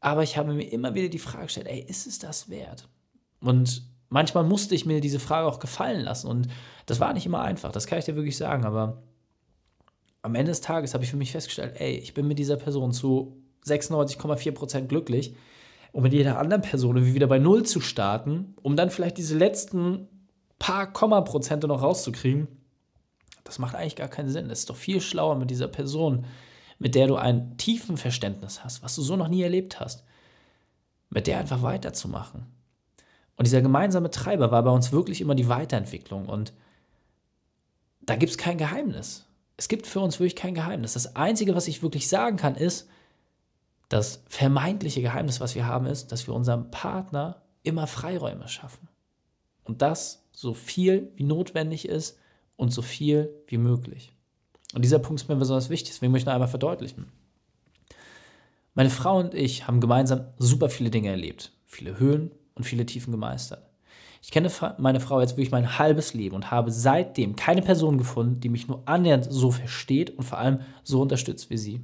Aber 0.00 0.22
ich 0.22 0.36
habe 0.36 0.52
mir 0.52 0.70
immer 0.70 0.94
wieder 0.94 1.08
die 1.08 1.18
Frage 1.18 1.46
gestellt, 1.46 1.66
ey, 1.68 1.80
ist 1.80 2.06
es 2.06 2.20
das 2.20 2.50
wert? 2.50 2.86
Und 3.40 3.82
manchmal 4.10 4.44
musste 4.44 4.76
ich 4.76 4.86
mir 4.86 5.00
diese 5.00 5.18
Frage 5.18 5.48
auch 5.48 5.58
gefallen 5.58 6.02
lassen. 6.02 6.28
Und 6.28 6.48
das 6.86 7.00
war 7.00 7.12
nicht 7.14 7.26
immer 7.26 7.40
einfach, 7.40 7.72
das 7.72 7.88
kann 7.88 7.98
ich 7.98 8.04
dir 8.04 8.14
wirklich 8.14 8.36
sagen. 8.36 8.64
Aber 8.64 9.02
am 10.28 10.34
Ende 10.34 10.50
des 10.50 10.60
Tages 10.60 10.92
habe 10.94 11.04
ich 11.04 11.10
für 11.10 11.16
mich 11.16 11.32
festgestellt, 11.32 11.74
ey, 11.78 11.96
ich 11.96 12.12
bin 12.12 12.28
mit 12.28 12.38
dieser 12.38 12.56
Person 12.56 12.92
zu 12.92 13.42
96,4% 13.64 14.82
glücklich 14.82 15.34
und 15.92 16.02
mit 16.02 16.12
jeder 16.12 16.38
anderen 16.38 16.62
Person 16.62 17.02
wieder 17.02 17.26
bei 17.26 17.38
Null 17.38 17.64
zu 17.64 17.80
starten, 17.80 18.54
um 18.62 18.76
dann 18.76 18.90
vielleicht 18.90 19.16
diese 19.16 19.36
letzten 19.36 20.06
paar 20.58 20.92
Komma-Prozente 20.92 21.66
noch 21.66 21.82
rauszukriegen, 21.82 22.46
das 23.44 23.58
macht 23.58 23.74
eigentlich 23.74 23.96
gar 23.96 24.08
keinen 24.08 24.28
Sinn. 24.28 24.50
Es 24.50 24.60
ist 24.60 24.70
doch 24.70 24.76
viel 24.76 25.00
schlauer 25.00 25.36
mit 25.36 25.50
dieser 25.50 25.68
Person, 25.68 26.26
mit 26.78 26.94
der 26.94 27.06
du 27.06 27.16
ein 27.16 27.56
tiefen 27.56 27.96
Verständnis 27.96 28.62
hast, 28.62 28.82
was 28.82 28.94
du 28.94 29.02
so 29.02 29.16
noch 29.16 29.28
nie 29.28 29.42
erlebt 29.42 29.80
hast, 29.80 30.04
mit 31.08 31.26
der 31.26 31.38
einfach 31.38 31.62
weiterzumachen. 31.62 32.44
Und 33.36 33.46
dieser 33.46 33.62
gemeinsame 33.62 34.10
Treiber 34.10 34.50
war 34.50 34.62
bei 34.62 34.70
uns 34.70 34.92
wirklich 34.92 35.22
immer 35.22 35.34
die 35.34 35.48
Weiterentwicklung. 35.48 36.26
Und 36.26 36.52
da 38.02 38.16
gibt 38.16 38.30
es 38.30 38.36
kein 38.36 38.58
Geheimnis 38.58 39.27
es 39.58 39.66
gibt 39.68 39.86
für 39.86 40.00
uns 40.00 40.20
wirklich 40.20 40.36
kein 40.36 40.54
Geheimnis. 40.54 40.94
Das 40.94 41.16
Einzige, 41.16 41.54
was 41.54 41.68
ich 41.68 41.82
wirklich 41.82 42.08
sagen 42.08 42.36
kann, 42.36 42.54
ist, 42.54 42.88
das 43.88 44.22
vermeintliche 44.28 45.02
Geheimnis, 45.02 45.40
was 45.40 45.54
wir 45.56 45.66
haben, 45.66 45.86
ist, 45.86 46.12
dass 46.12 46.26
wir 46.26 46.34
unserem 46.34 46.70
Partner 46.70 47.42
immer 47.64 47.86
Freiräume 47.88 48.46
schaffen. 48.48 48.88
Und 49.64 49.82
das 49.82 50.24
so 50.32 50.54
viel 50.54 51.12
wie 51.16 51.24
notwendig 51.24 51.88
ist 51.88 52.18
und 52.56 52.72
so 52.72 52.82
viel 52.82 53.30
wie 53.48 53.58
möglich. 53.58 54.12
Und 54.74 54.82
dieser 54.82 55.00
Punkt 55.00 55.22
ist 55.22 55.28
mir 55.28 55.36
besonders 55.36 55.70
wichtig, 55.70 55.92
deswegen 55.94 56.12
möchte 56.12 56.22
ich 56.22 56.26
noch 56.26 56.34
einmal 56.34 56.48
verdeutlichen. 56.48 57.10
Meine 58.74 58.90
Frau 58.90 59.18
und 59.18 59.34
ich 59.34 59.66
haben 59.66 59.80
gemeinsam 59.80 60.26
super 60.38 60.70
viele 60.70 60.90
Dinge 60.90 61.08
erlebt, 61.08 61.50
viele 61.66 61.98
Höhen 61.98 62.30
und 62.54 62.62
viele 62.62 62.86
Tiefen 62.86 63.10
gemeistert. 63.10 63.67
Ich 64.20 64.30
kenne 64.30 64.50
meine 64.78 65.00
Frau 65.00 65.20
jetzt 65.20 65.32
wirklich 65.32 65.50
mein 65.50 65.78
halbes 65.78 66.12
Leben 66.14 66.34
und 66.34 66.50
habe 66.50 66.70
seitdem 66.72 67.36
keine 67.36 67.62
Person 67.62 67.98
gefunden, 67.98 68.40
die 68.40 68.48
mich 68.48 68.68
nur 68.68 68.82
annähernd 68.86 69.26
so 69.30 69.50
versteht 69.50 70.10
und 70.16 70.24
vor 70.24 70.38
allem 70.38 70.60
so 70.82 71.00
unterstützt 71.00 71.50
wie 71.50 71.58
sie. 71.58 71.80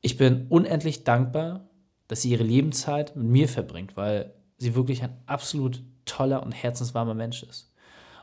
Ich 0.00 0.16
bin 0.16 0.46
unendlich 0.48 1.04
dankbar, 1.04 1.68
dass 2.08 2.22
sie 2.22 2.30
ihre 2.30 2.44
Lebenszeit 2.44 3.16
mit 3.16 3.26
mir 3.26 3.48
verbringt, 3.48 3.96
weil 3.96 4.34
sie 4.58 4.74
wirklich 4.74 5.02
ein 5.02 5.16
absolut 5.26 5.82
toller 6.04 6.42
und 6.42 6.52
herzenswarmer 6.52 7.14
Mensch 7.14 7.42
ist. 7.42 7.72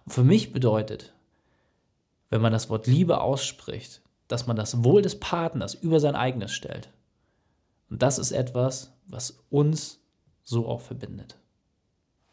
Und 0.06 0.12
für 0.14 0.24
mich 0.24 0.54
bedeutet, 0.54 1.14
wenn 2.30 2.42
man 2.42 2.54
das 2.54 2.70
Wort 2.70 2.88
Liebe 2.88 3.22
ausspricht, 3.22 4.02
dass 4.28 4.48
man 4.48 4.56
das 4.56 4.84
Wohl 4.84 5.02
des 5.02 5.20
Partners 5.20 5.74
über 5.74 6.00
sein 6.00 6.16
eigenes 6.16 6.52
stellt. 6.52 6.90
Und 7.90 8.02
das 8.02 8.18
ist 8.18 8.32
etwas, 8.32 8.94
was 9.08 9.44
uns 9.50 10.00
so 10.44 10.68
auch 10.68 10.82
verbindet. 10.82 11.38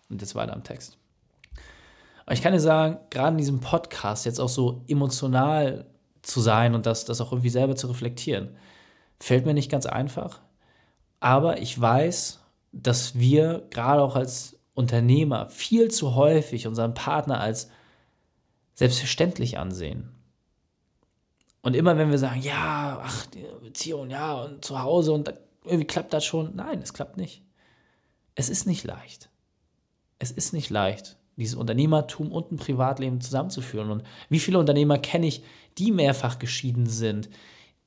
Und 0.08 0.20
jetzt 0.20 0.34
weiter 0.34 0.54
am 0.54 0.64
Text. 0.64 0.98
Aber 2.28 2.34
ich 2.34 2.42
kann 2.42 2.52
dir 2.52 2.60
sagen, 2.60 2.98
gerade 3.08 3.30
in 3.30 3.38
diesem 3.38 3.60
Podcast 3.60 4.26
jetzt 4.26 4.38
auch 4.38 4.50
so 4.50 4.84
emotional 4.86 5.86
zu 6.20 6.42
sein 6.42 6.74
und 6.74 6.84
das, 6.84 7.06
das 7.06 7.22
auch 7.22 7.32
irgendwie 7.32 7.48
selber 7.48 7.74
zu 7.74 7.86
reflektieren, 7.86 8.54
fällt 9.18 9.46
mir 9.46 9.54
nicht 9.54 9.70
ganz 9.70 9.86
einfach. 9.86 10.40
Aber 11.20 11.60
ich 11.60 11.80
weiß, 11.80 12.40
dass 12.72 13.18
wir 13.18 13.66
gerade 13.70 14.02
auch 14.02 14.14
als 14.14 14.58
Unternehmer 14.74 15.48
viel 15.48 15.90
zu 15.90 16.14
häufig 16.14 16.66
unseren 16.66 16.92
Partner 16.92 17.40
als 17.40 17.70
selbstverständlich 18.74 19.56
ansehen. 19.56 20.10
Und 21.62 21.74
immer 21.74 21.96
wenn 21.96 22.10
wir 22.10 22.18
sagen, 22.18 22.42
ja, 22.42 23.00
ach, 23.02 23.26
Beziehung, 23.62 24.10
ja, 24.10 24.34
und 24.34 24.64
zu 24.64 24.82
Hause 24.82 25.12
und 25.12 25.32
irgendwie 25.64 25.86
klappt 25.86 26.12
das 26.12 26.26
schon. 26.26 26.54
Nein, 26.54 26.80
es 26.82 26.92
klappt 26.92 27.16
nicht. 27.16 27.42
Es 28.34 28.50
ist 28.50 28.66
nicht 28.66 28.84
leicht 28.84 29.30
es 30.18 30.30
ist 30.30 30.52
nicht 30.52 30.70
leicht, 30.70 31.16
dieses 31.36 31.54
Unternehmertum 31.54 32.32
und 32.32 32.52
ein 32.52 32.56
Privatleben 32.56 33.20
zusammenzuführen. 33.20 33.90
Und 33.90 34.02
wie 34.28 34.40
viele 34.40 34.58
Unternehmer 34.58 34.98
kenne 34.98 35.26
ich, 35.26 35.42
die 35.78 35.92
mehrfach 35.92 36.38
geschieden 36.38 36.86
sind, 36.86 37.28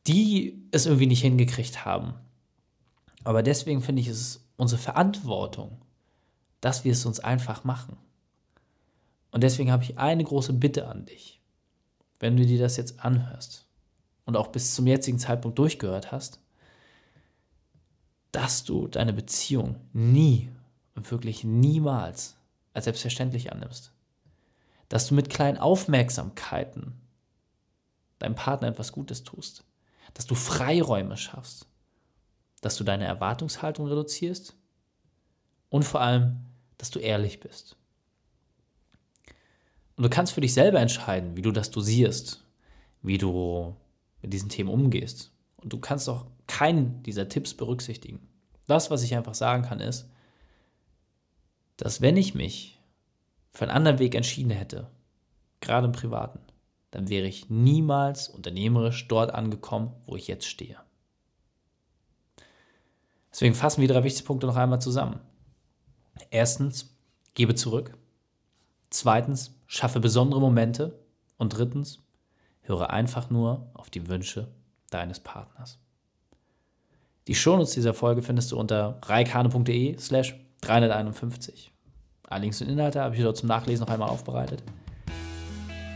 die 0.08 0.64
es 0.72 0.86
irgendwie 0.86 1.08
nicht 1.08 1.22
hingekriegt 1.22 1.86
haben. 1.86 2.14
Aber 3.24 3.44
deswegen 3.44 3.82
finde 3.82 4.02
ich 4.02 4.08
es 4.08 4.48
unsere 4.56 4.82
Verantwortung, 4.82 5.78
dass 6.62 6.86
wir 6.86 6.92
es 6.94 7.06
uns 7.06 7.20
einfach 7.20 7.64
machen. 7.64 7.98
Und 9.32 9.44
deswegen 9.44 9.72
habe 9.72 9.84
ich 9.84 9.98
eine 9.98 10.24
große 10.24 10.54
Bitte 10.54 10.88
an 10.88 11.06
dich. 11.06 11.40
Wenn 12.20 12.38
du 12.38 12.46
dir 12.46 12.60
das 12.60 12.78
jetzt 12.78 13.04
anhörst 13.04 13.66
und 14.26 14.38
auch 14.38 14.48
bis 14.48 14.76
zum 14.76 14.88
jetzigen 14.88 15.20
Zeitpunkt 15.20 15.58
durchgehört 15.58 16.12
hast, 16.12 16.40
dass 18.32 18.64
du 18.64 18.88
deine 18.88 19.14
Beziehung 19.14 19.76
nie 19.94 20.50
wirklich 20.96 21.44
niemals 21.44 22.38
als 22.74 22.86
selbstverständlich 22.86 23.52
annimmst. 23.52 23.92
Dass 24.90 25.08
du 25.08 25.16
mit 25.16 25.30
kleinen 25.30 25.58
Aufmerksamkeiten 25.58 26.94
deinem 28.20 28.36
Partner 28.36 28.68
etwas 28.68 28.92
Gutes 28.92 29.24
tust. 29.24 29.64
Dass 30.14 30.26
du 30.26 30.36
Freiräume 30.36 31.18
schaffst. 31.18 31.68
Dass 32.62 32.76
du 32.76 32.84
deine 32.84 33.06
Erwartungshaltung 33.06 33.88
reduzierst. 33.88 34.56
Und 35.70 35.84
vor 35.84 36.02
allem, 36.02 36.46
dass 36.78 36.92
du 36.92 37.00
ehrlich 37.00 37.40
bist. 37.40 37.78
Und 39.96 40.04
du 40.04 40.10
kannst 40.10 40.34
für 40.34 40.42
dich 40.42 40.54
selber 40.54 40.80
entscheiden, 40.80 41.38
wie 41.38 41.42
du 41.42 41.52
das 41.52 41.72
dosierst, 41.72 42.44
wie 43.02 43.18
du 43.18 43.76
mit 44.22 44.34
diesen 44.34 44.50
Themen 44.50 44.70
umgehst. 44.70 45.32
Und 45.58 45.74
du 45.74 45.80
kannst 45.80 46.10
auch 46.10 46.26
keinen 46.48 47.04
dieser 47.04 47.30
Tipps 47.30 47.54
berücksichtigen. 47.54 48.20
Das, 48.68 48.90
was 48.92 49.04
ich 49.04 49.16
einfach 49.16 49.36
sagen 49.36 49.64
kann, 49.64 49.80
ist, 49.80 50.10
dass 51.82 52.00
wenn 52.00 52.16
ich 52.16 52.36
mich 52.36 52.80
für 53.54 53.64
einen 53.64 53.72
anderen 53.72 53.98
Weg 53.98 54.14
entschieden 54.14 54.52
hätte, 54.52 54.92
gerade 55.62 55.88
im 55.88 55.94
Privaten, 55.94 56.38
dann 56.92 57.10
wäre 57.10 57.26
ich 57.26 57.50
niemals 57.50 58.30
unternehmerisch 58.30 59.08
dort 59.08 59.34
angekommen, 59.34 59.92
wo 60.06 60.16
ich 60.16 60.28
jetzt 60.28 60.46
stehe. 60.46 60.78
Deswegen 63.32 63.56
fassen 63.56 63.82
wir 63.82 63.88
drei 63.88 64.04
wichtige 64.04 64.28
Punkte 64.28 64.46
noch 64.46 64.58
einmal 64.58 64.80
zusammen. 64.80 65.22
Erstens, 66.30 66.96
gebe 67.34 67.56
zurück. 67.56 67.98
Zweitens, 68.92 69.56
schaffe 69.66 70.00
besondere 70.00 70.40
Momente. 70.40 71.00
Und 71.38 71.58
drittens, 71.58 72.04
höre 72.62 72.92
einfach 72.92 73.32
nur 73.32 73.72
auf 73.74 73.90
die 73.90 74.08
Wünsche 74.08 74.52
deines 74.92 75.20
Partners. 75.20 75.80
Die 77.28 77.34
Shownotes 77.34 77.74
dieser 77.74 77.96
Folge 77.96 78.22
findest 78.22 78.52
du 78.52 78.60
unter 78.60 79.00
reikane.de 79.04 79.98
slash 79.98 80.36
351. 80.62 81.71
Alle 82.32 82.44
Links 82.44 82.62
und 82.62 82.70
Inhalte 82.70 83.02
habe 83.02 83.14
ich 83.14 83.22
dort 83.22 83.36
zum 83.36 83.50
Nachlesen 83.50 83.86
noch 83.86 83.94
einmal 83.94 84.10
aufbereitet. 84.10 84.64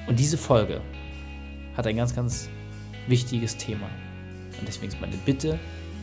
Und 0.06 0.20
diese 0.20 0.38
Folge 0.38 0.82
hat 1.78 1.88
ein 1.88 1.96
ganz, 1.96 2.14
ganz 2.14 2.50
wichtiges 3.08 3.56
Thema. 3.56 3.88
Und 4.60 4.68
deswegen 4.68 4.92
ist 4.92 5.00
meine 5.00 5.16
Bitte, 5.26 5.58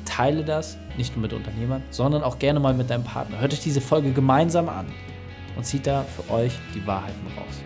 Teile 0.07 0.43
das, 0.43 0.79
nicht 0.97 1.15
nur 1.15 1.23
mit 1.23 1.35
Unternehmern, 1.35 1.83
sondern 1.91 2.23
auch 2.23 2.39
gerne 2.39 2.61
mal 2.61 2.73
mit 2.73 2.89
deinem 2.89 3.05
Partner. 3.05 3.41
Hört 3.41 3.53
euch 3.53 3.61
diese 3.61 3.83
Folge 3.83 4.11
gemeinsam 4.13 4.71
an 4.71 4.87
und 5.55 5.67
zieht 5.67 5.87
da 5.87 6.03
für 6.03 6.33
euch 6.33 6.53
die 6.75 6.85
Wahrheiten 6.87 7.27
raus. 7.37 7.61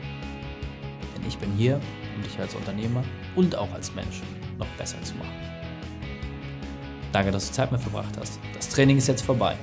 Denn 1.17 1.27
ich 1.27 1.39
bin 1.39 1.53
hier, 1.53 1.81
um 2.17 2.23
dich 2.23 2.37
als 2.41 2.55
Unternehmer 2.57 3.05
und 3.37 3.57
auch 3.57 3.73
als 3.75 3.95
Mensch 3.95 4.23
noch 4.59 4.67
besser 4.77 5.01
zu 5.03 5.15
machen. 5.15 5.33
Danke, 7.13 7.31
dass 7.31 7.47
du 7.47 7.53
Zeit 7.53 7.71
mit 7.71 7.81
verbracht 7.81 8.17
hast. 8.19 8.41
Das 8.55 8.69
Training 8.69 8.99
ist 8.99 9.07
jetzt 9.07 9.23
vorbei. 9.23 9.55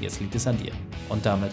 Jetzt 0.00 0.20
liegt 0.20 0.34
es 0.34 0.46
an 0.46 0.56
dir. 0.56 0.72
Und 1.10 1.24
damit 1.24 1.52